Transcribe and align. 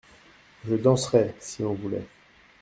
Je 0.67 0.73
danserais, 0.73 1.35
si 1.37 1.63
on 1.63 1.75
voulait. 1.75 2.07